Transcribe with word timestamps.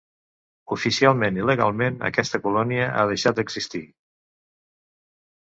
Oficialment 0.75 1.37
i 1.41 1.45
legalment, 1.49 1.99
aquesta 2.09 2.41
colònia 2.47 2.89
ha 2.95 3.05
deixat 3.13 3.39
d'existir. 3.41 3.85